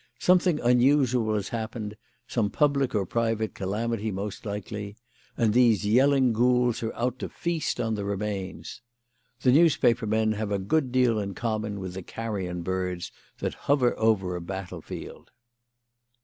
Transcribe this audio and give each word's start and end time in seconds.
Something 0.17 0.59
unusual 0.59 1.35
has 1.35 1.49
happened: 1.49 1.95
some 2.27 2.49
public 2.49 2.95
or 2.95 3.05
private 3.05 3.53
calamity, 3.53 4.09
most 4.09 4.47
likely, 4.47 4.95
and 5.37 5.53
these 5.53 5.85
yelling 5.85 6.33
ghouls 6.33 6.81
are 6.81 6.91
out 6.95 7.19
to 7.19 7.29
feast 7.29 7.79
on 7.79 7.93
the 7.93 8.03
remains. 8.03 8.81
The 9.41 9.51
newspaper 9.51 10.07
men 10.07 10.31
have 10.31 10.51
a 10.51 10.57
good 10.57 10.91
deal 10.91 11.19
in 11.19 11.35
common 11.35 11.79
with 11.79 11.93
the 11.93 12.01
carrion 12.01 12.63
birds 12.63 13.11
that 13.37 13.53
hover 13.69 13.93
over 13.99 14.35
a 14.35 14.41
battle 14.41 14.81
field." 14.81 15.29